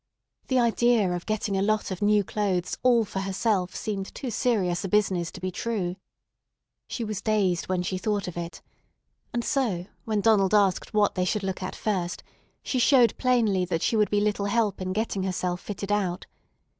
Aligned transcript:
The 0.47 0.57
idea 0.59 1.11
of 1.15 1.27
getting 1.27 1.55
a 1.55 1.61
lot 1.61 1.91
of 1.91 2.01
new 2.01 2.23
clothes 2.23 2.75
all 2.81 3.05
for 3.05 3.19
herself 3.19 3.75
seemed 3.75 4.15
too 4.15 4.31
serious 4.31 4.83
a 4.83 4.87
business 4.89 5.31
to 5.31 5.39
be 5.39 5.51
true. 5.51 5.95
She 6.87 7.03
was 7.03 7.21
dazed 7.21 7.69
when 7.69 7.83
she 7.83 7.99
thought 7.99 8.27
of 8.27 8.35
it; 8.35 8.63
and 9.31 9.45
so, 9.45 9.85
when 10.05 10.21
Donald 10.21 10.55
asked 10.55 10.95
what 10.95 11.13
they 11.13 11.23
should 11.23 11.43
look 11.43 11.61
at 11.61 11.75
first, 11.75 12.23
she 12.63 12.79
showed 12.79 13.15
plainly 13.19 13.63
that 13.65 13.83
she 13.83 13.95
would 13.95 14.09
be 14.09 14.19
little 14.21 14.45
help 14.45 14.81
in 14.81 14.91
getting 14.91 15.21
herself 15.21 15.61
fitted 15.61 15.91
out. 15.91 16.25